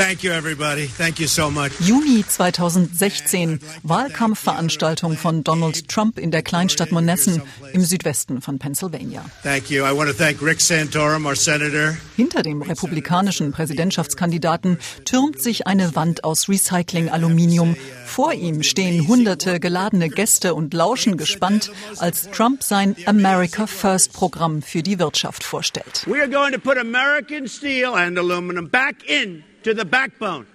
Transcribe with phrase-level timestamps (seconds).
[0.00, 0.86] Thank you everybody.
[0.86, 1.72] Thank you so much.
[1.78, 7.42] Juni 2016, Wahlkampfveranstaltung von Donald Trump in der Kleinstadt Monessen
[7.74, 9.22] im Südwesten von Pennsylvania.
[9.42, 9.84] Thank you.
[9.84, 11.98] I want to thank Rick Santorum, our senator.
[12.16, 17.76] Hinter dem republikanischen Präsidentschaftskandidaten türmt sich eine Wand aus Recycling-Aluminium.
[18.06, 24.62] Vor ihm stehen hunderte geladene Gäste und lauschen gespannt, als Trump sein America First Programm
[24.62, 26.06] für die Wirtschaft vorstellt.
[26.06, 30.46] We are going to put American steel and aluminum back in to the backbone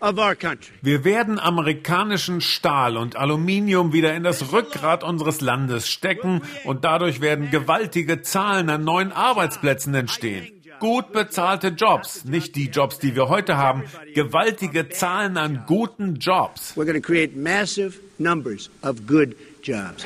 [0.00, 0.74] of our country.
[0.82, 7.20] Wir werden amerikanischen Stahl und Aluminium wieder in das Rückgrat unseres Landes stecken und dadurch
[7.20, 10.52] werden gewaltige Zahlen an neuen Arbeitsplätzen entstehen.
[10.80, 13.82] Gut bezahlte Jobs, nicht die Jobs, die wir heute haben,
[14.14, 16.74] gewaltige Zahlen an guten Jobs.
[16.76, 20.04] We're going to create massive numbers of good jobs.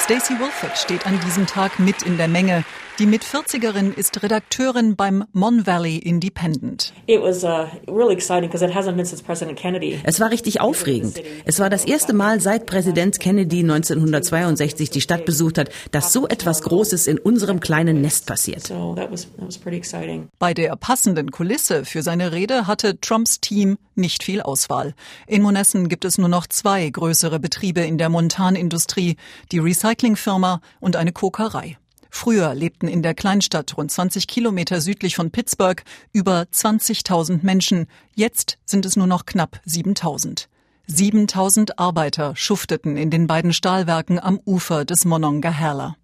[0.00, 2.64] Stacey Wolford steht an diesem Tag mit in der Menge.
[2.98, 6.94] Die Mit-40erin ist Redakteurin beim Mon Valley Independent.
[7.06, 10.00] It was uh, really exciting because it hasn't been since President Kennedy.
[10.02, 11.20] Es war richtig aufregend.
[11.44, 16.26] Es war das erste Mal seit Präsident Kennedy 1962 die Stadt besucht hat, dass so
[16.26, 18.66] etwas Großes in unserem kleinen Nest passiert.
[18.66, 20.28] So that was that was pretty exciting.
[20.38, 24.94] Bei der passenden Kulisse für seine Rede hatte Trumps Team nicht viel Auswahl.
[25.26, 29.16] In Monessen gibt es nur noch zwei größere Betriebe in der Montanindustrie,
[29.52, 31.76] die Recyclingfirma und eine Kokerei.
[32.16, 35.82] Früher lebten in der Kleinstadt rund 20 Kilometer südlich von Pittsburgh
[36.14, 37.88] über 20.000 Menschen.
[38.14, 40.46] Jetzt sind es nur noch knapp 7.000.
[40.86, 45.96] 7000 Arbeiter schufteten in den beiden Stahlwerken am Ufer des Monongahela.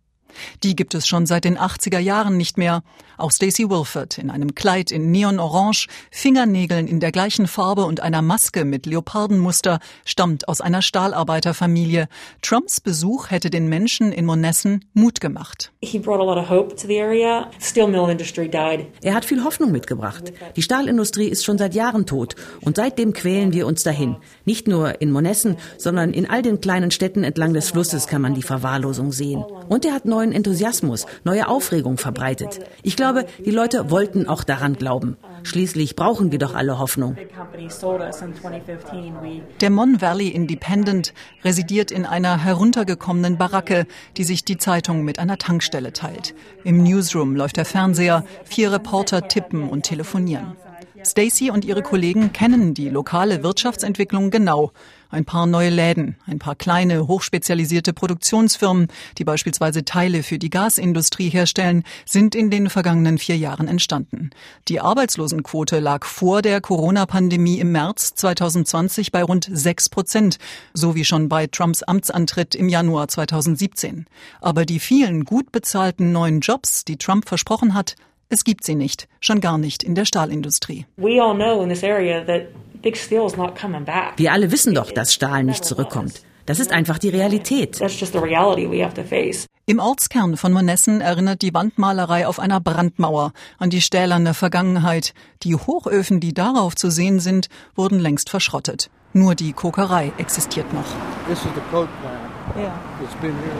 [0.62, 2.82] Die gibt es schon seit den 80er Jahren nicht mehr.
[3.18, 8.22] Auch Stacey Wilford in einem Kleid in Neonorange, Fingernägeln in der gleichen Farbe und einer
[8.22, 12.08] Maske mit Leopardenmuster stammt aus einer Stahlarbeiterfamilie.
[12.40, 15.72] Trumps Besuch hätte den Menschen in Monessen Mut gemacht.
[15.82, 17.50] He brought a lot of hope to the area.
[17.60, 18.86] Steel mill industry died.
[19.02, 20.32] Er hat viel Hoffnung mitgebracht.
[20.56, 24.16] Die Stahlindustrie ist schon seit Jahren tot und seitdem quälen wir uns dahin.
[24.44, 28.34] Nicht nur in Monessen, sondern in all den kleinen Städten entlang des Flusses kann man
[28.34, 29.44] die Verwahrlosung sehen.
[29.68, 32.60] Und er hat neuen Enthusiasmus, neue Aufregung verbreitet.
[32.84, 35.16] Ich glaube, die Leute wollten auch daran glauben.
[35.42, 37.16] Schließlich brauchen wir doch alle Hoffnung.
[37.16, 39.14] Big company sold us in 2015.
[39.20, 41.12] We Der Mon Valley Independent
[41.42, 46.34] residiert in einer heruntergekommenen Baracke, die sich die Zeitung mit einer Tankstelle teilt.
[46.62, 50.56] Im Newsroom läuft der Fernseher, vier Reporter tippen und telefonieren.
[51.04, 54.72] Stacy und ihre Kollegen kennen die lokale Wirtschaftsentwicklung genau.
[55.10, 61.28] Ein paar neue Läden, ein paar kleine, hochspezialisierte Produktionsfirmen, die beispielsweise Teile für die Gasindustrie
[61.28, 64.30] herstellen, sind in den vergangenen vier Jahren entstanden.
[64.68, 70.38] Die Arbeitslosenquote lag vor der Corona-Pandemie im März 2020 bei rund sechs Prozent,
[70.72, 74.06] so wie schon bei Trumps Amtsantritt im Januar 2017.
[74.40, 77.96] Aber die vielen gut bezahlten neuen Jobs, die Trump versprochen hat,
[78.32, 80.86] es gibt sie nicht, schon gar nicht in der Stahlindustrie.
[80.96, 82.48] we all know in this area that
[82.80, 84.14] big steel is not coming back.
[84.16, 86.22] Wir alle wissen doch, dass Stahl nicht zurückkommt.
[86.46, 87.78] Das ist einfach die Realität.
[87.78, 89.46] That's just the reality we have to face.
[89.66, 95.14] Im Ortskern von Monessen erinnert die Wandmalerei auf einer Brandmauer an die stählerne Vergangenheit.
[95.44, 98.90] Die Hochöfen, die darauf zu sehen sind, wurden längst verschrottet.
[99.12, 100.86] Nur die Kokerei existiert noch.
[101.28, 102.66] This is the coke plant.
[102.66, 102.74] Ja.
[103.04, 103.54] It's been here.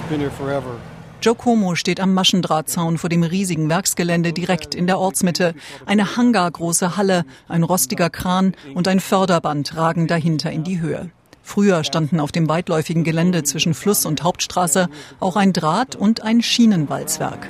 [0.00, 0.76] It's been here forever.
[1.24, 5.54] Joe Como steht am Maschendrahtzaun vor dem riesigen Werksgelände direkt in der Ortsmitte.
[5.86, 11.08] Eine hangargroße Halle, ein rostiger Kran und ein Förderband ragen dahinter in die Höhe.
[11.42, 16.42] Früher standen auf dem weitläufigen Gelände zwischen Fluss und Hauptstraße auch ein Draht- und ein
[16.42, 17.48] Schienenwalzwerk.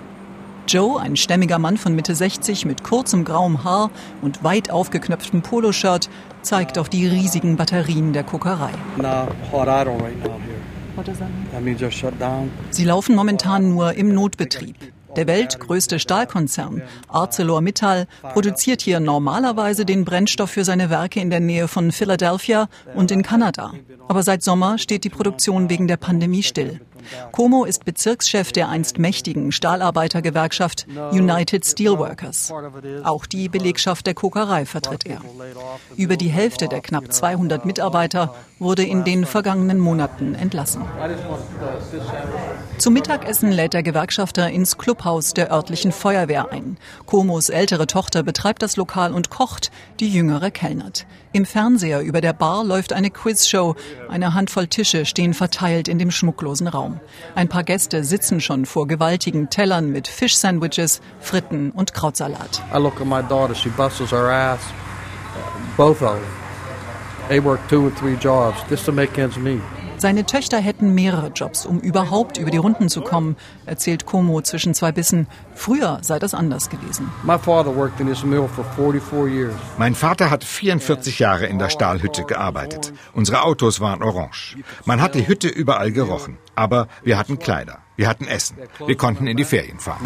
[0.69, 3.91] Joe, ein stämmiger Mann von Mitte 60 mit kurzem grauem Haar
[4.23, 6.09] und weit aufgeknöpftem Poloshirt,
[6.43, 8.71] zeigt auf die riesigen Batterien der Kokerei.
[8.99, 9.67] Not hot
[12.71, 14.77] Sie laufen momentan nur im Notbetrieb.
[15.17, 21.69] Der weltgrößte Stahlkonzern ArcelorMittal produziert hier normalerweise den Brennstoff für seine Werke in der Nähe
[21.69, 23.73] von Philadelphia und in Kanada.
[24.09, 26.81] Aber seit Sommer steht die Produktion wegen der Pandemie still.
[27.33, 32.53] Como ist Bezirkschef der einst mächtigen Stahlarbeitergewerkschaft United Steelworkers.
[33.03, 35.21] Auch die Belegschaft der Kokerei vertritt er.
[35.97, 40.83] Über die Hälfte der knapp 200 Mitarbeiter wurde in den vergangenen Monaten entlassen.
[42.79, 46.77] Zum Mittagessen lädt der Gewerkschafter ins Clubhaus der örtlichen Feuerwehr ein.
[47.07, 49.71] Komos ältere Tochter betreibt das Lokal und kocht,
[50.01, 51.07] die jüngere kellnert.
[51.35, 53.75] Im Fernseher über der Bar läuft eine Quizshow.
[54.09, 57.01] Eine Handvoll Tische stehen verteilt in dem schmucklosen Raum.
[57.35, 62.63] Ein paar Gäste sitzen schon vor gewaltigen Tellern mit Fischsandwiches, Fritten und Krautsalat.
[62.73, 63.53] I look at my daughter.
[63.53, 64.61] She bustles her ass.
[65.35, 66.23] Uh, both of them.
[67.29, 69.61] They work two or three jobs just to make ends meet.
[70.05, 74.75] Seine Töchter hätten mehrere Jobs, um überhaupt über die Runden zu kommen, erzählt Como zwischen
[74.75, 75.29] zwei Bissen.
[75.55, 77.11] Früher sei das anders gewesen.
[77.23, 79.55] My father worked in this mill for 44 years.
[79.79, 82.93] Mein Vater hat 44 Jahre in der Stahlhütte gearbeitet.
[83.15, 84.59] Unsere Autos waren orange.
[84.85, 86.37] Man hat die Hütte überall gerochen.
[86.55, 87.79] Aber wir hatten Kleider.
[87.97, 88.59] Wir hatten Essen.
[88.87, 90.05] Wir konnten in die Ferien fahren.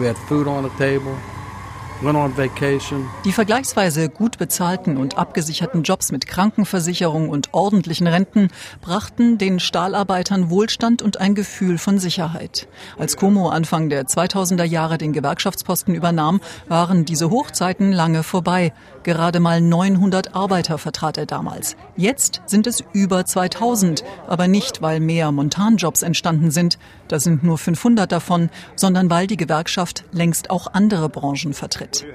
[3.25, 8.51] Die vergleichsweise gut bezahlten und abgesicherten Jobs mit Krankenversicherung und ordentlichen Renten
[8.81, 12.69] brachten den Stahlarbeitern Wohlstand und ein Gefühl von Sicherheit.
[12.99, 18.73] Als Como Anfang der 2000er Jahre den Gewerkschaftsposten übernahm, waren diese Hochzeiten lange vorbei.
[19.03, 21.77] Gerade mal 900 Arbeiter vertrat er damals.
[21.97, 26.79] Jetzt sind es über 2000, aber nicht, weil mehr Montanjobs entstanden sind,
[27.09, 32.07] da sind nur 500 davon, sondern weil die Gewerkschaft längst auch andere Branchen vertritt.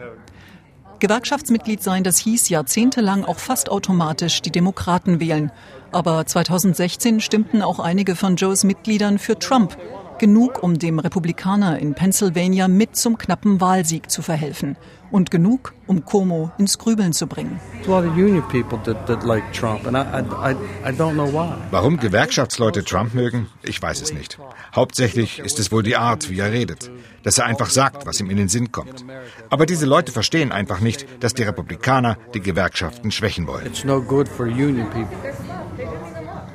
[0.99, 5.51] Gewerkschaftsmitglied sein, das hieß jahrzehntelang auch fast automatisch die Demokraten wählen.
[5.91, 9.77] Aber 2016 stimmten auch einige von Joes Mitgliedern für Trump.
[10.17, 14.77] Genug, um dem Republikaner in Pennsylvania mit zum knappen Wahlsieg zu verhelfen.
[15.13, 17.59] Und genug, um Como ins Grübeln zu bringen.
[17.83, 20.91] There's a lot of union people that, that like Trump, and I, I, I, I
[20.91, 21.53] don't know why.
[21.69, 23.47] Warum Gewerkschaftsleute Trump mögen?
[23.61, 24.39] Ich weiß es nicht.
[24.75, 26.89] Hauptsächlich ist es wohl die Art, wie er redet.
[27.21, 29.05] Dass er einfach sagt, was ihm in den Sinn kommt.
[29.51, 33.71] Aber diese Leute verstehen einfach nicht, dass die Republikaner die Gewerkschaften schwächen wollen.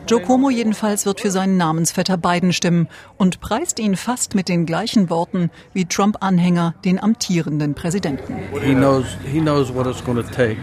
[0.09, 2.89] Joe Como jedenfalls wird für seinen Namensvetter Biden stimmen
[3.19, 8.37] und preist ihn fast mit den gleichen Worten wie Trump-Anhänger den amtierenden Präsidenten.
[8.65, 10.57] He knows, he knows what it's going to take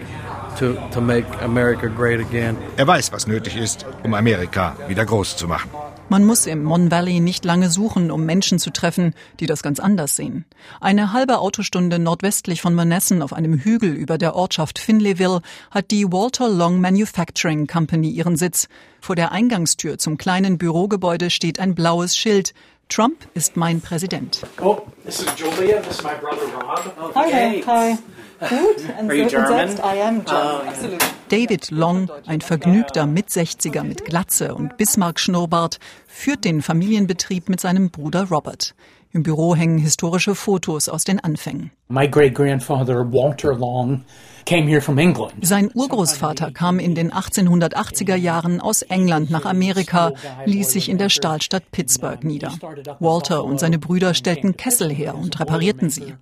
[0.58, 2.58] to, to make America great again.
[2.78, 5.70] Er weiß, was nötig ist, um Amerika wieder groß zu machen.
[6.08, 9.80] Man muss im Mon Valley nicht lange suchen, um Menschen zu treffen, die das ganz
[9.80, 10.46] anders sehen.
[10.80, 15.42] Eine halbe Autostunde nordwestlich von Monessen auf einem Hügel über der Ortschaft Finleyville
[15.72, 18.68] hat die Walter Long Manufacturing Company ihren Sitz.
[19.02, 22.54] Vor der Eingangstür zum kleinen Bürogebäude steht ein blaues Schild.
[22.88, 24.42] Trump ist mein Präsident.
[24.62, 25.82] Oh, this is Julia.
[25.82, 27.16] This is my brother Rob.
[27.16, 27.66] Hi there.
[27.66, 27.98] Hi.
[28.40, 28.50] Gut.
[28.98, 29.48] And Are you German?
[29.48, 29.80] selbst?
[29.80, 30.68] I am German.
[30.68, 31.08] Absolutely.
[31.30, 38.26] David Long, ein vergnügter Mit-60er mit Glatze und Bismarck-Schnurrbart, führt den Familienbetrieb mit seinem Bruder
[38.30, 38.76] Robert.
[39.12, 41.72] Im Büro hängen historische Fotos aus den Anfängen.
[41.88, 44.04] My great grandfather Walter Long
[44.48, 50.14] Sein Urgroßvater kam in den 1880er Jahren aus England nach Amerika,
[50.46, 52.54] ließ sich in der Stahlstadt Pittsburgh nieder.
[53.00, 56.14] Walter und seine Brüder stellten Kessel her und reparierten sie.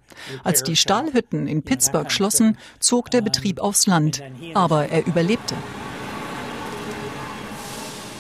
[0.44, 4.24] Als die Stahlhütten in Pittsburgh schlossen, zog der Betrieb aufs Land,
[4.54, 5.56] aber er überlebte.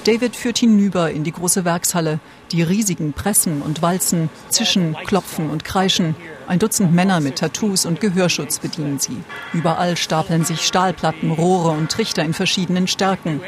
[0.04, 2.20] David führt hinüber in die große Werkshalle.
[2.52, 6.16] Die riesigen Pressen und Walzen zischen, klopfen und kreischen.
[6.45, 9.24] Ein Dutzend Männer mit Tattoos und Gehörschutz bedienen sie.
[9.54, 13.42] Überall stapeln sich Stahlplatten, Rohre und Trichter in verschiedenen Stärken.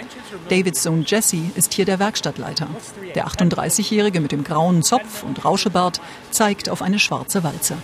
[0.50, 2.68] Davids Sohn Jesse ist hier der Werkstattleiter.
[3.14, 6.00] Der 38-Jährige mit dem grauen Zopf und Rauschebart
[6.32, 7.78] zeigt auf eine schwarze Walze.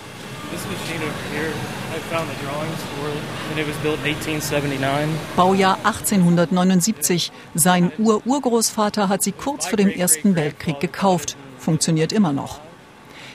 [0.52, 1.52] This machine over here,
[1.96, 3.22] I found the drawings for it,
[3.52, 5.10] and it was built in 1879.
[5.38, 7.32] Baujahr 1879.
[7.54, 11.38] Sein Ur-Urgroßvater hat sie kurz vor dem Ersten Weltkrieg gekauft.
[11.58, 12.60] Funktioniert immer noch.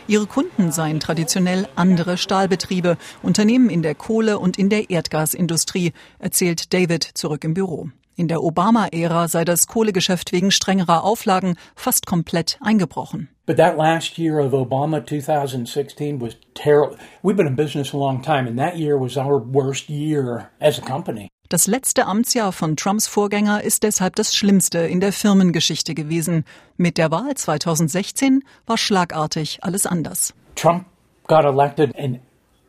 [0.08, 6.72] Ihre Kunden seien traditionell andere Stahlbetriebe, Unternehmen in der Kohle- und in der Erdgasindustrie, erzählt
[6.72, 7.88] David zurück im Büro.
[8.14, 13.28] In der Obama-Ära sei das Kohlegeschäft wegen strengerer Auflagen fast komplett eingebrochen.
[13.46, 16.96] But that last year of Obama 2016 was terrible.
[17.22, 20.78] We've been in business a long time, and that year was our worst year as
[20.78, 21.28] a company.
[21.48, 26.44] Das letzte Amtsjahr von Trumps Vorgänger ist deshalb das schlimmste in der Firmengeschichte gewesen.
[26.76, 30.34] Mit der Wahl 2016 war schlagartig alles anders.
[30.56, 30.86] Trump
[31.28, 32.18] got elected, and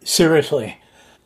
[0.03, 0.75] seriously,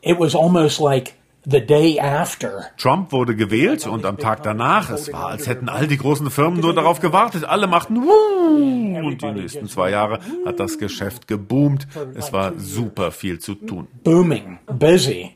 [0.00, 1.12] it was almost like
[1.44, 2.70] the day after.
[2.78, 6.60] Trump wurde gewählt und am Tag danach, es war, als hätten all die großen Firmen
[6.60, 7.44] nur darauf gewartet.
[7.44, 8.98] Alle machten Wuh!
[9.06, 11.86] Und die nächsten zwei Jahre hat das Geschäft geboomt.
[12.14, 13.88] Es war super viel zu tun.
[14.04, 15.32] Booming, busy.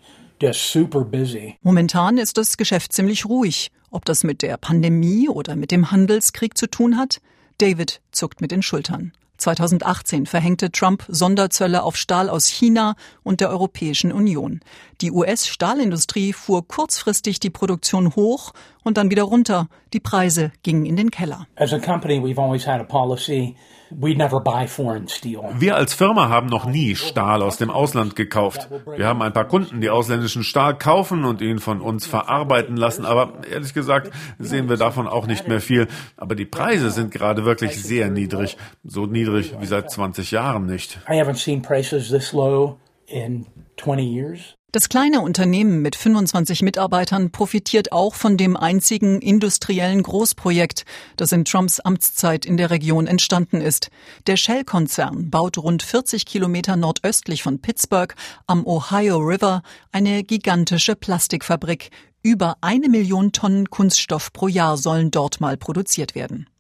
[1.63, 3.71] Momentan ist das Geschäft ziemlich ruhig.
[3.91, 7.21] Ob das mit der Pandemie oder mit dem Handelskrieg zu tun hat?
[7.59, 9.13] David zuckt mit den Schultern.
[9.39, 14.61] 2018 verhängte Trump Sonderzölle auf Stahl aus China und der Europäischen Union.
[15.01, 18.53] Die US-Stahlindustrie fuhr kurzfristig die Produktion hoch
[18.83, 19.69] und dann wieder runter.
[19.97, 21.47] Die Preise gingen in den Keller.
[21.57, 23.57] As a company, we've always had a policy
[23.89, 25.41] we never buy foreign steel.
[25.59, 28.69] Wir als Firma haben noch nie Stahl aus dem Ausland gekauft.
[28.95, 33.07] Wir haben ein paar Kunden, die ausländischen Stahl kaufen und ihn von uns verarbeiten lassen,
[33.07, 35.89] aber ehrlich gesagt sehen wir davon auch nicht mehr viel.
[36.19, 40.99] Aber die Preise sind gerade wirklich sehr niedrig, so niedrig wie seit 20 Jahren nicht.
[41.09, 42.77] I haven't seen prices this low
[43.07, 43.47] in
[43.79, 44.57] 20 years.
[44.77, 50.85] Das kleine Unternehmen mit 25 Mitarbeitern profitiert auch von dem einzigen industriellen Großprojekt,
[51.17, 53.89] das in Trumps Amtszeit in der Region entstanden ist.
[54.27, 58.15] Der Shell-Konzern baut rund 40 Kilometer nordöstlich von Pittsburgh
[58.47, 61.89] am Ohio River eine gigantische Plastikfabrik.
[62.23, 66.51] Über eine Million Tonnen Kunststoff pro Jahr sollen dort mal produziert werden.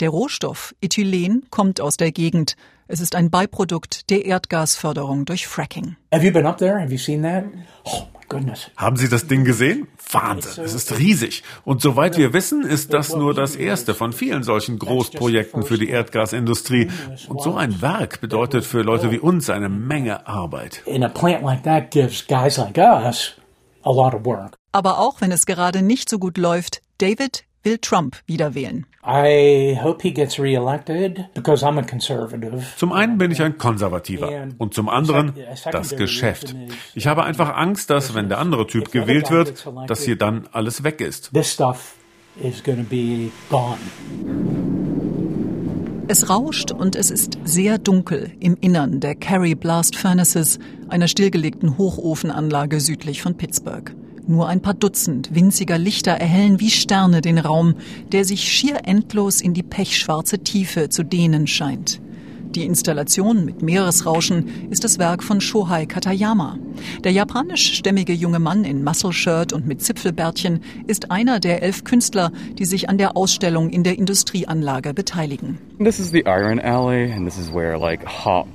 [0.00, 2.56] Der Rohstoff Ethylen kommt aus der Gegend.
[2.92, 5.96] Es ist ein Beiprodukt der Erdgasförderung durch Fracking.
[6.12, 6.78] Have you been up there?
[6.78, 7.44] Have you seen that?
[7.84, 8.70] Oh my goodness.
[8.76, 9.88] Haben Sie das Ding gesehen?
[10.10, 11.42] Wahnsinn, es ist riesig.
[11.64, 15.88] Und soweit wir wissen, ist das nur das erste von vielen solchen Großprojekten für die
[15.88, 16.90] Erdgasindustrie.
[17.28, 20.82] Und so ein Werk bedeutet für Leute wie uns eine Menge Arbeit.
[20.84, 23.32] In a plant like that gives guys like us
[23.84, 24.54] a lot of work.
[24.72, 28.84] Aber auch wenn es gerade nicht so gut läuft, David will Trump wieder wählen.
[29.04, 32.62] I hope he gets reelected because I'm a conservative.
[32.76, 35.34] Zum einen bin ich ein Konservativer und zum anderen
[35.72, 36.54] das Geschäft.
[36.94, 40.84] Ich habe einfach Angst, dass wenn der andere Typ gewählt wird, dass hier dann alles
[40.84, 41.32] weg ist.
[41.34, 41.96] This stuff
[42.40, 43.78] is going to be gone.
[46.06, 51.76] Es rauscht und es ist sehr dunkel im Innern der Carry Blast Furnaces, einer stillgelegten
[51.76, 53.92] Hochofenanlage südlich von Pittsburgh.
[54.32, 57.74] Nur ein paar Dutzend winziger Lichter erhellen wie Sterne den Raum,
[58.12, 62.00] der sich schier endlos in die pechschwarze Tiefe zu dehnen scheint.
[62.54, 66.56] Die Installation mit Meeresrauschen ist das Werk von Shohei Katayama.
[67.04, 72.64] Der japanischstämmige junge Mann in Muscle-Shirt und mit Zipfelbärtchen ist einer der elf Künstler, die
[72.64, 75.58] sich an der Ausstellung in der Industrieanlage beteiligen.
[75.78, 78.46] This is the Iron Alley and this is where like hot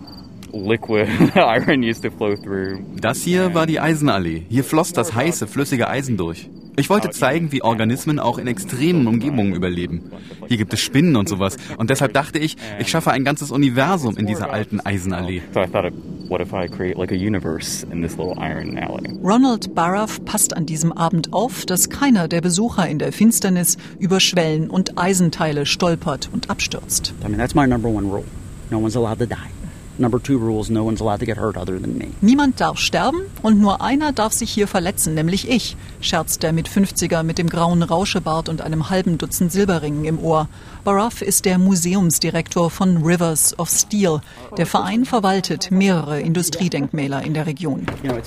[3.01, 4.43] Das hier war die Eisenallee.
[4.49, 6.49] Hier floss das heiße, flüssige Eisen durch.
[6.79, 10.11] Ich wollte zeigen, wie Organismen auch in extremen Umgebungen überleben.
[10.47, 11.57] Hier gibt es Spinnen und sowas.
[11.77, 15.41] Und deshalb dachte ich, ich schaffe ein ganzes Universum in dieser alten Eisenallee.
[15.55, 15.91] So I thought,
[16.29, 19.09] what if I create like a universe in this little iron alley?
[19.23, 24.19] Ronald Barrow passt an diesem Abend auf, dass keiner der Besucher in der Finsternis über
[24.19, 27.15] Schwellen und Eisenteile stolpert und abstürzt.
[27.25, 28.25] I mean, that's my number one rule.
[28.69, 29.56] No one's allowed to die.
[29.99, 32.09] Number two rule is no one's allowed to get hurt other than me.
[32.21, 36.69] Niemand darf sterben und nur einer darf sich hier verletzen, nämlich ich, scherzt der mit
[36.69, 40.47] 50er mit dem grauen Rauschebart und einem halben Dutzend Silberringen im Ohr.
[40.83, 44.21] Baraff ist der Museumsdirektor von Rivers of Steel.
[44.57, 47.85] Der Verein verwaltet mehrere Industriedenkmäler in der Region.
[48.03, 48.21] You know,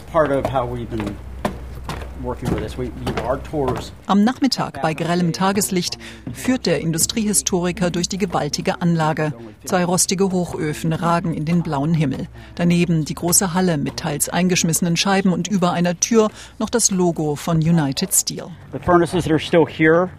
[4.07, 5.99] Am Nachmittag bei grellem Tageslicht
[6.33, 9.33] führt der Industriehistoriker durch die gewaltige Anlage.
[9.65, 12.29] Zwei rostige Hochöfen ragen in den blauen Himmel.
[12.57, 17.37] Daneben die große Halle mit teils eingeschmissenen Scheiben und über einer Tür noch das Logo
[17.37, 18.47] von United Steel.
[18.73, 20.11] The furnaces that are still here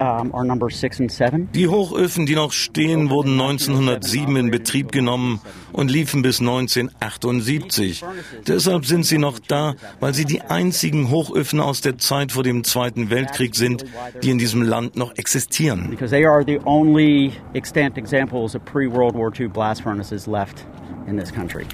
[0.00, 1.48] are number six and seven.
[1.52, 5.40] Die Hochöfen, die noch stehen, wurden 1907 in Betrieb genommen
[5.72, 8.04] und liefen bis 1978.
[8.46, 12.64] Deshalb sind sie noch da, weil sie die einzigen Hochöfen aus der Zeit vor dem
[12.64, 13.84] Zweiten Weltkrieg sind,
[14.22, 15.90] die in diesem Land noch existieren.
[15.90, 20.64] Because they are the only extant examples of pre-World War II blast furnaces left
[21.06, 21.66] in this country.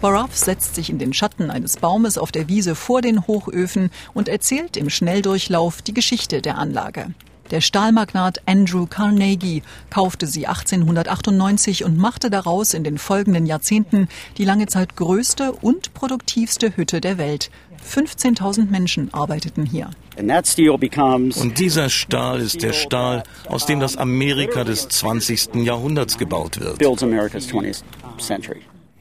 [0.00, 4.28] Baraff setzt sich in den Schatten eines Baumes auf der Wiese vor den Hochöfen und
[4.28, 7.14] erzählt im Schnelldurchlauf die Geschichte der Anlage.
[7.50, 14.08] Der Stahlmagnat Andrew Carnegie kaufte sie 1898 und machte daraus in den folgenden Jahrzehnten
[14.38, 17.50] die lange Zeit größte und produktivste Hütte der Welt.
[17.86, 19.90] 15.000 Menschen arbeiteten hier.
[20.18, 24.88] And that steel becomes Und dieser Stahl ist der Stahl, aus dem das Amerika des
[24.88, 25.56] 20.
[25.56, 26.80] Jahrhunderts gebaut wird.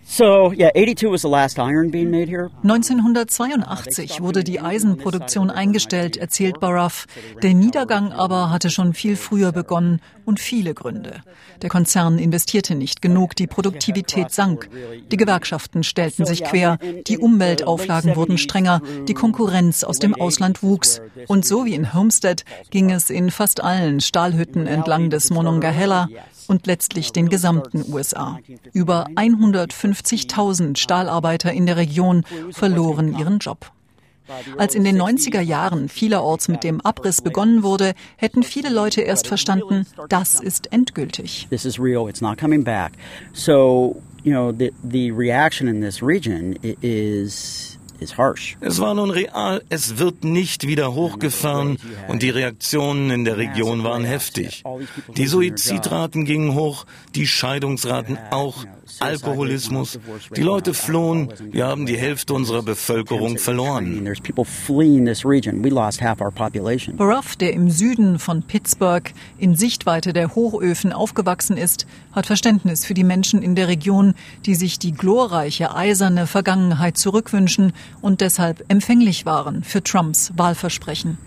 [0.03, 0.53] Builds America's 20th century.
[0.53, 2.49] So, yeah, 82 was the last iron being made here.
[2.63, 7.05] 1982 wurde die Eisenproduktion eingestellt, erzählt Baraff.
[7.41, 11.21] Der Niedergang aber hatte schon viel früher begonnen und viele Gründe.
[11.61, 14.69] Der Konzern investierte nicht genug, die Produktivität sank.
[15.11, 21.01] Die Gewerkschaften stellten sich quer, die Umweltauflagen wurden strenger, die Konkurrenz aus dem Ausland wuchs.
[21.27, 26.09] Und so wie in Homestead ging es in fast allen Stahlhütten entlang des Monongahela
[26.47, 28.39] und letztlich den gesamten USA.
[28.73, 33.71] Über 150.000 Stahlarbeiter in der Region verloren ihren Job.
[34.57, 39.27] Als in den 90er Jahren vielerorts mit dem Abriss begonnen wurde, hätten viele Leute erst
[39.27, 41.47] verstanden, das ist endgültig.
[41.49, 42.07] This is real.
[42.07, 42.93] It's not coming back.
[43.33, 47.77] So, you know, the the reaction in this region is.
[48.61, 53.83] Es war nun real, es wird nicht wieder hochgefahren und die Reaktionen in der Region
[53.83, 54.63] waren heftig.
[55.15, 58.65] Die Suizidraten gingen hoch, die Scheidungsraten auch,
[58.99, 59.99] Alkoholismus.
[60.35, 64.03] Die Leute flohen, wir haben die Hälfte unserer Bevölkerung verloren.
[64.03, 65.63] there's people fleeing this region.
[65.63, 66.97] We lost half our population.
[66.97, 72.93] Baraff, der im Süden von Pittsburgh in Sichtweite der Hochöfen aufgewachsen ist, hat Verständnis für
[72.93, 74.13] die Menschen in der Region,
[74.45, 81.17] die sich die glorreiche eiserne Vergangenheit zurückwünschen, und deshalb empfänglich waren für Trumps Wahlversprechen.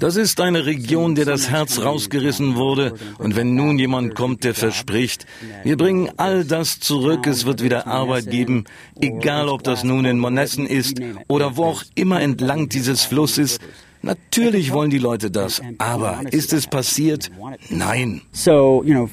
[0.00, 2.94] Das ist eine Region, der das Herz rausgerissen wurde.
[3.18, 5.26] Und wenn nun jemand kommt, der verspricht,
[5.64, 8.64] wir bringen all das zurück, es wird wieder Arbeit geben,
[9.00, 13.58] egal ob das nun in Monessen ist oder wo auch immer entlang dieses Flusses,
[14.00, 17.30] Natürlich wollen die Leute das, aber ist es passiert?
[17.68, 18.22] Nein.
[18.30, 19.10] So, you know,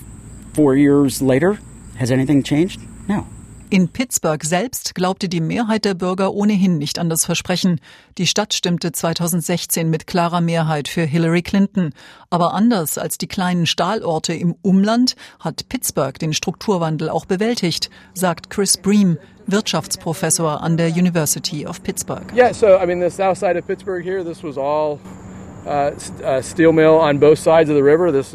[0.54, 1.58] four years later,
[2.00, 2.80] has anything changed?
[3.08, 3.26] No.
[3.72, 7.82] In Pittsburgh selbst glaubte die Mehrheit der Bürger ohnehin nicht an das Versprechen.
[8.20, 11.92] Die Stadt stimmte 2016 mit klarer Mehrheit für Hillary Clinton.
[12.30, 18.52] Aber anders als die kleinen Stahlorte im Umland hat Pittsburgh den Strukturwandel auch bewältigt, sagt
[18.52, 19.18] Chris Bream,
[19.48, 22.32] Wirtschaftsprofessor an der University of Pittsburgh.
[22.36, 25.00] Yeah, so I mean the south side of Pittsburgh here, this was all
[25.66, 25.92] uh,
[26.24, 26.42] uh,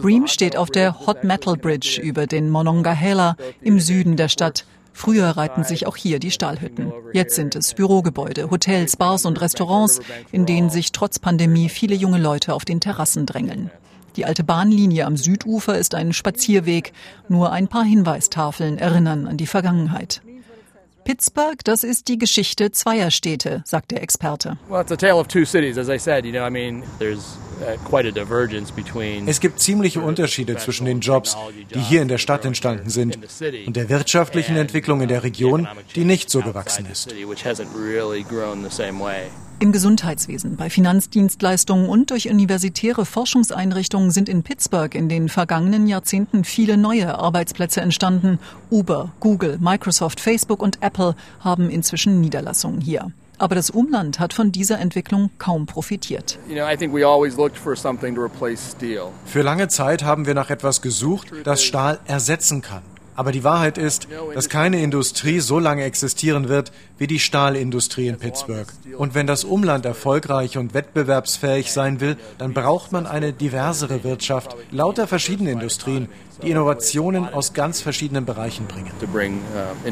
[0.02, 4.64] Bream steht auf der Hot Metal Bridge über den Monongahela im Süden der Stadt.
[4.92, 6.92] Früher reihten sich auch hier die Stahlhütten.
[7.12, 10.00] Jetzt sind es Bürogebäude, Hotels, Bars und Restaurants,
[10.32, 13.70] in denen sich trotz Pandemie viele junge Leute auf den Terrassen drängeln.
[14.16, 16.92] Die alte Bahnlinie am Südufer ist ein Spazierweg.
[17.28, 20.20] Nur ein paar Hinweistafeln erinnern an die Vergangenheit.
[21.10, 24.56] Pittsburgh, das ist die Geschichte zweier Städte, sagt der Experte.
[24.68, 26.24] Well, it's a tale of two cities, as I said.
[26.24, 31.36] You know, I mean, there's uh, es gibt ziemliche Unterschiede zwischen den Jobs,
[31.74, 33.18] die hier in der Stadt entstanden sind,
[33.66, 37.12] und der wirtschaftlichen Entwicklung in der Region, die nicht so gewachsen ist.
[39.62, 46.44] Im Gesundheitswesen, bei Finanzdienstleistungen und durch universitäre Forschungseinrichtungen sind in Pittsburgh in den vergangenen Jahrzehnten
[46.44, 48.38] viele neue Arbeitsplätze entstanden.
[48.70, 53.12] Uber, Google, Microsoft, Facebook und Apple haben inzwischen Niederlassungen hier.
[53.36, 56.38] Aber das Umland hat von dieser Entwicklung kaum profitiert.
[59.26, 62.82] Für lange Zeit haben wir nach etwas gesucht, das Stahl ersetzen kann.
[63.14, 68.18] Aber die Wahrheit ist, dass keine Industrie so lange existieren wird wie die Stahlindustrie in
[68.18, 68.66] Pittsburgh.
[68.96, 74.56] Und wenn das Umland erfolgreich und wettbewerbsfähig sein will, dann braucht man eine diversere Wirtschaft,
[74.70, 76.08] lauter verschiedene Industrien,
[76.42, 78.90] die Innovationen aus ganz verschiedenen Bereichen bringen.
[79.54, 79.88] Uh,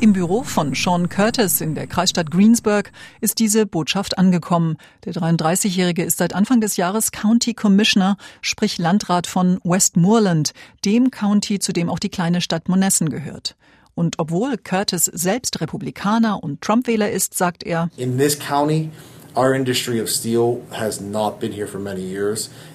[0.00, 4.76] Im Büro von Sean Curtis in der Kreisstadt Greensburg ist diese Botschaft angekommen.
[5.04, 10.52] Der 33-Jährige ist seit Anfang des Jahres County Commissioner, sprich Landrat von Westmoreland,
[10.84, 13.56] dem County, zu dem auch die kleine Stadt Monessen gehört.
[13.94, 18.90] Und obwohl Curtis selbst Republikaner und Trump-Wähler ist, sagt er, In this county,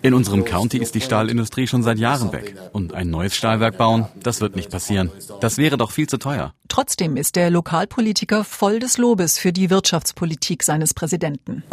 [0.02, 2.56] in unserem County ist die Stahlindustrie schon seit Jahren weg.
[2.74, 5.12] Und ein neues Stahlwerk bauen, das wird nicht passieren.
[5.42, 6.54] Das wäre doch viel zu teuer.
[6.70, 11.64] Trotzdem ist der Lokalpolitiker voll des Lobes für die Wirtschaftspolitik seines Präsidenten.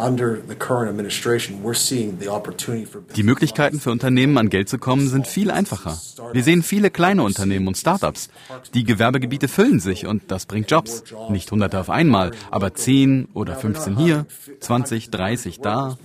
[3.15, 6.01] Die Möglichkeiten für Unternehmen an Geld zu kommen sind viel einfacher.
[6.33, 8.31] Wir sehen viele kleine Unternehmen und Startups.
[8.73, 11.05] Die Gewerbegebiete füllen sich und das bringt Jobs.
[11.29, 14.27] Nicht hunderte auf einmal, aber 10 oder 15 hier,
[14.61, 15.99] 20, 30 da.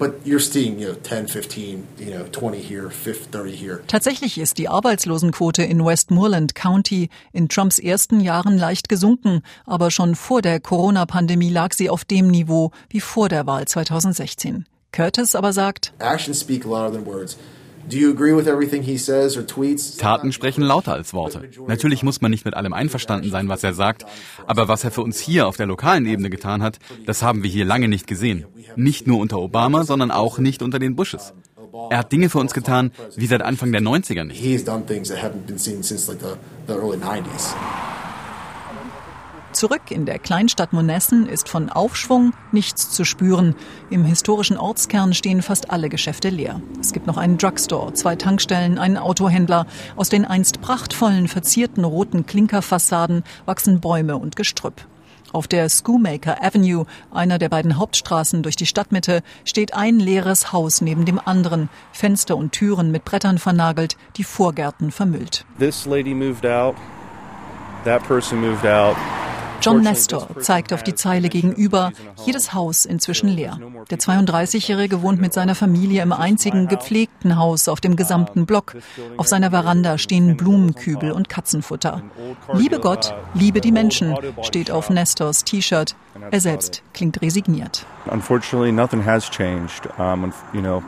[3.88, 10.16] Tatsächlich ist die Arbeitslosenquote in Westmoreland County in Trumps ersten Jahren leicht gesunken, aber schon
[10.16, 14.66] vor der Corona-Pandemie lag sie auf dem Niveau wie vor der Wahl 2016.
[14.92, 17.38] Curtis aber sagt, Actions speak louder than words.
[19.98, 21.50] Taten sprechen lauter als Worte.
[21.68, 24.06] Natürlich muss man nicht mit allem einverstanden sein, was er sagt,
[24.46, 27.50] aber was er für uns hier auf der lokalen Ebene getan hat, das haben wir
[27.50, 28.46] hier lange nicht gesehen.
[28.76, 31.34] Nicht nur unter Obama, sondern auch nicht unter den Bushes.
[31.90, 34.42] Er hat Dinge für uns getan, wie seit Anfang der 90er nicht.
[39.62, 43.54] Zurück in der Kleinstadt Monessen ist von Aufschwung nichts zu spüren.
[43.92, 46.60] Im historischen Ortskern stehen fast alle Geschäfte leer.
[46.80, 49.68] Es gibt noch einen Drugstore, zwei Tankstellen, einen Autohändler.
[49.96, 54.88] Aus den einst prachtvollen, verzierten roten Klinkerfassaden wachsen Bäume und Gestrüpp.
[55.32, 60.82] Auf der Schoolmaker Avenue, einer der beiden Hauptstraßen durch die Stadtmitte, steht ein leeres Haus
[60.82, 65.46] neben dem anderen, Fenster und Türen mit Brettern vernagelt, die Vorgärten vermüllt.
[65.60, 66.74] This lady moved out.
[67.84, 68.96] That person moved out.
[69.62, 71.92] John Nestor zeigt auf die Zeile gegenüber,
[72.26, 73.60] jedes Haus inzwischen leer.
[73.90, 78.76] Der 32-Jährige wohnt mit seiner Familie im einzigen gepflegten Haus auf dem gesamten Block.
[79.18, 82.02] Auf seiner Veranda stehen Blumenkübel und Katzenfutter.
[82.54, 85.96] Liebe Gott, liebe die Menschen, steht auf Nestors T-Shirt.
[86.30, 87.86] Er selbst klingt resigniert.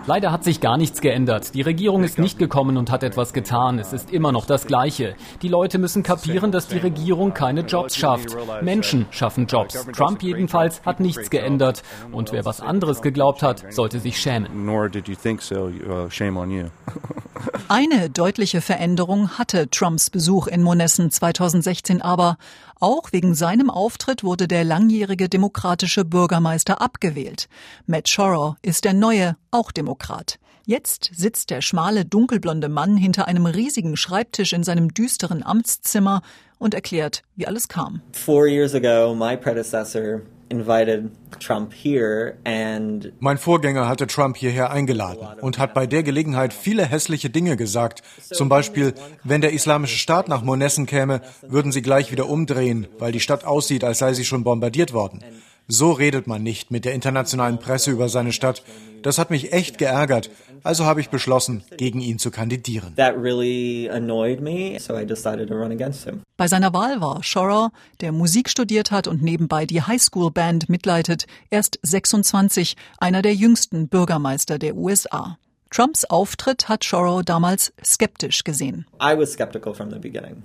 [0.05, 1.53] Leider hat sich gar nichts geändert.
[1.53, 3.79] Die Regierung ist nicht gekommen und hat etwas getan.
[3.79, 5.15] Es ist immer noch das Gleiche.
[5.41, 8.35] Die Leute müssen kapieren, dass die Regierung keine Jobs schafft.
[8.63, 9.85] Menschen schaffen Jobs.
[9.93, 11.83] Trump jedenfalls hat nichts geändert.
[12.11, 14.67] Und wer was anderes geglaubt hat, sollte sich schämen.
[14.67, 16.07] Uh.
[17.67, 22.37] Eine deutliche Veränderung hatte Trumps Besuch in Monessen 2016 aber.
[22.79, 27.47] Auch wegen seinem Auftritt wurde der langjährige demokratische Bürgermeister abgewählt.
[27.85, 30.39] Matt Shorrow ist der neue, auch Demokrat.
[30.65, 36.21] Jetzt sitzt der schmale, dunkelblonde Mann hinter einem riesigen Schreibtisch in seinem düsteren Amtszimmer
[36.63, 38.01] und erklärt, wie alles kam.
[38.13, 45.27] Four years ago, my predecessor invited Trump here and Mein Vorgänger hatte Trump hierher eingeladen
[45.41, 48.01] und hat bei der Gelegenheit viele hässliche Dinge gesagt.
[48.31, 53.11] Zum Beispiel, wenn der islamische Staat nach Monessen käme, würden sie gleich wieder umdrehen, weil
[53.11, 55.21] die Stadt aussieht, als sei sie schon bombardiert worden.
[55.67, 58.63] So redet man nicht mit der internationalen Presse über seine Stadt.
[59.01, 60.29] Das hat mich echt geärgert.
[60.63, 62.95] Also habe ich beschlossen, gegen ihn zu kandidieren.
[62.95, 66.21] that really annoyed me, so I decided to run against him.
[66.37, 71.79] Bei seiner Wahl war Shorrow, der Musik studiert hat und nebenbei die Highschool-Band mitleitet, erst
[71.81, 75.37] 26, einer der jüngsten Bürgermeister der USA.
[75.69, 78.85] Trumps Auftritt hat Shorrow damals skeptisch gesehen.
[79.01, 80.43] I was skeptical from the beginning.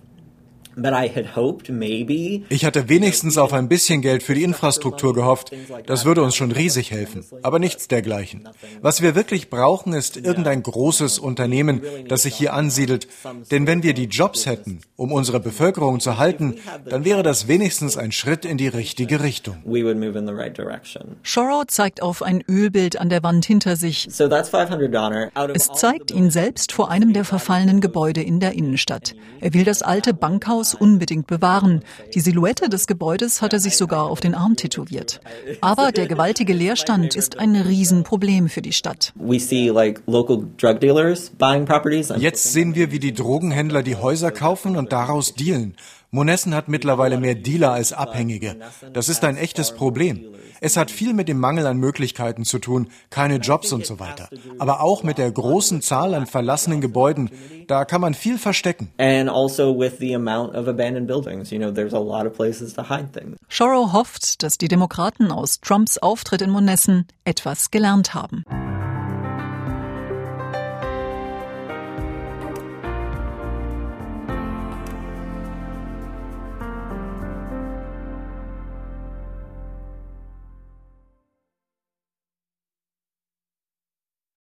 [2.48, 5.52] Ich hatte wenigstens auf ein bisschen Geld für die Infrastruktur gehofft.
[5.86, 7.24] Das würde uns schon riesig helfen.
[7.42, 8.48] Aber nichts dergleichen.
[8.80, 13.08] Was wir wirklich brauchen, ist irgendein großes Unternehmen, das sich hier ansiedelt.
[13.50, 16.56] Denn wenn wir die Jobs hätten, um unsere Bevölkerung zu halten,
[16.88, 19.56] dann wäre das wenigstens ein Schritt in die richtige Richtung.
[19.64, 21.16] we would move in the right direction.
[21.22, 24.08] Shorrow zeigt auf ein Ölbild an der Wand hinter sich.
[24.10, 25.30] So that's 500 Donner.
[25.34, 29.14] Out of Es zeigt ihn selbst vor einem der verfallenen Gebäude in der Innenstadt.
[29.40, 31.82] Er will das alte Bankhaus unbedingt bewahren.
[32.14, 35.20] Die Silhouette des Gebäudes hat er sich sogar auf den Arm tätowiert.
[35.60, 39.12] Aber der gewaltige Leerstand ist ein Riesenproblem für die Stadt.
[39.16, 42.10] we see like local drug dealers buying properties.
[42.10, 45.74] and- Jetzt sehen wir, wie die Drogenhändler die Häuser kaufen und daraus dealen.
[46.10, 48.56] Monessen hat mittlerweile mehr Dealer als Abhängige.
[48.94, 50.24] Das ist ein echtes Problem.
[50.60, 54.28] Es hat viel mit dem Mangel an Möglichkeiten zu tun, keine Jobs und so weiter.
[54.58, 57.30] Aber auch mit der großen Zahl an verlassenen Gebäuden.
[57.66, 58.88] Da kann man viel verstecken.
[58.98, 61.50] and also with the amount of abandoned buildings.
[61.50, 63.36] You know, there's a lot of places to hide things.
[63.48, 68.44] Shorrow hofft, dass die Demokraten aus Trumps Auftritt in Monessen etwas gelernt haben.